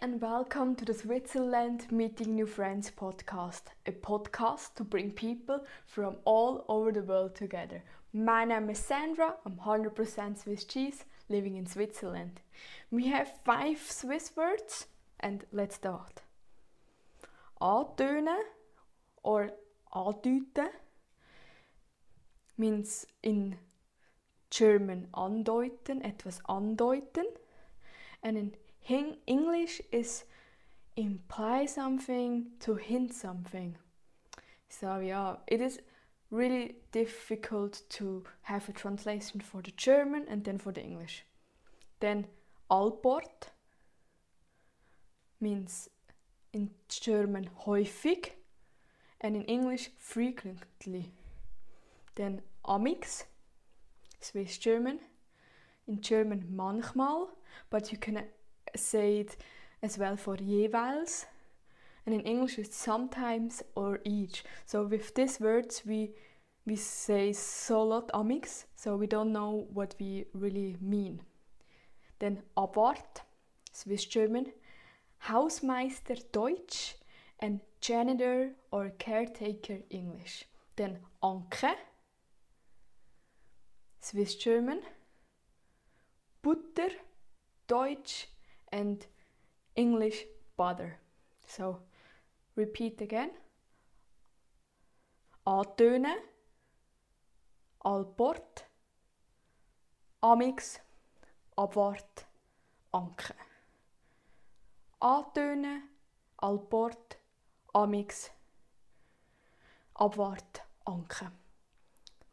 and 0.00 0.22
welcome 0.22 0.74
to 0.74 0.86
the 0.86 0.94
Switzerland 0.94 1.86
Meeting 1.92 2.34
New 2.34 2.46
Friends 2.46 2.90
podcast, 2.90 3.60
a 3.86 3.92
podcast 3.92 4.74
to 4.76 4.84
bring 4.84 5.10
people 5.10 5.64
from 5.86 6.16
all 6.24 6.64
over 6.66 6.90
the 6.90 7.02
world 7.02 7.34
together. 7.34 7.84
My 8.14 8.46
name 8.46 8.70
is 8.70 8.78
Sandra, 8.78 9.34
I'm 9.44 9.56
100% 9.56 10.38
Swiss 10.38 10.64
cheese, 10.64 11.04
living 11.28 11.56
in 11.56 11.66
Switzerland. 11.66 12.40
We 12.90 13.08
have 13.08 13.38
five 13.44 13.78
Swiss 13.86 14.32
words, 14.34 14.86
and 15.20 15.44
let's 15.52 15.74
start. 15.76 16.22
Antönen 17.60 18.42
or 19.22 19.50
andeuten 19.94 20.70
means 22.56 23.06
in 23.22 23.56
German 24.48 25.08
andeuten, 25.14 26.02
etwas 26.02 26.40
andeuten, 26.48 27.26
and 28.22 28.38
in 28.38 28.54
English 28.88 29.80
is 29.92 30.24
imply 30.96 31.66
something 31.66 32.46
to 32.60 32.74
hint 32.74 33.14
something. 33.14 33.76
So 34.68 34.98
yeah, 34.98 35.36
it 35.46 35.60
is 35.60 35.80
really 36.30 36.76
difficult 36.92 37.82
to 37.90 38.24
have 38.42 38.68
a 38.68 38.72
translation 38.72 39.40
for 39.40 39.62
the 39.62 39.72
German 39.76 40.26
and 40.28 40.44
then 40.44 40.58
for 40.58 40.72
the 40.72 40.82
English. 40.82 41.24
Then 42.00 42.26
Allport 42.70 43.50
means 45.40 45.88
in 46.52 46.70
German 46.88 47.50
häufig 47.64 48.32
and 49.20 49.36
in 49.36 49.42
English 49.44 49.90
frequently. 49.98 51.12
Then 52.14 52.42
amix, 52.64 53.24
Swiss 54.20 54.58
German, 54.58 55.00
in 55.86 56.00
German 56.00 56.48
manchmal, 56.54 57.28
but 57.70 57.90
you 57.92 57.98
can 57.98 58.22
say 58.76 59.20
it 59.20 59.36
as 59.82 59.98
well 59.98 60.16
for 60.16 60.36
jeweils. 60.36 61.26
And 62.06 62.14
in 62.14 62.20
English 62.22 62.58
it's 62.58 62.76
sometimes 62.76 63.62
or 63.74 64.00
each. 64.04 64.44
So 64.66 64.84
with 64.84 65.14
these 65.14 65.40
words 65.40 65.82
we 65.86 66.12
we 66.66 66.76
say 66.76 67.32
so 67.32 67.82
lot 67.82 68.10
amix, 68.12 68.64
so 68.76 68.96
we 68.96 69.06
don't 69.06 69.32
know 69.32 69.66
what 69.72 69.94
we 69.98 70.26
really 70.34 70.76
mean. 70.80 71.22
Then 72.18 72.42
Abwart, 72.56 73.22
Swiss 73.72 74.04
German, 74.04 74.52
Hausmeister 75.24 76.20
Deutsch, 76.32 76.96
and 77.40 77.60
janitor 77.80 78.50
or 78.70 78.90
caretaker 78.98 79.78
English. 79.88 80.44
Then 80.76 80.98
Anke, 81.22 81.74
Swiss 84.00 84.34
German, 84.34 84.82
Butter, 86.42 86.90
Deutsch, 87.66 88.28
and 88.72 89.06
English 89.76 90.26
butter. 90.56 90.98
So 91.46 91.80
repeat 92.56 93.00
again. 93.00 93.30
Antönen, 95.46 96.18
Alport, 97.84 98.64
Amix, 100.22 100.80
Abwart, 101.56 102.26
Anke. 102.92 103.34
Antönen, 105.00 105.82
Alport, 106.36 107.16
Amix, 107.72 108.30
Abwart, 109.94 110.62
Anke. 110.86 111.30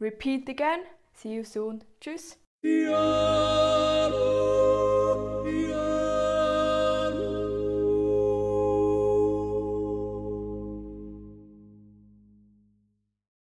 Repeat 0.00 0.48
again. 0.48 0.80
See 1.14 1.32
you 1.32 1.44
soon. 1.44 1.84
Tschüss. 2.00 2.36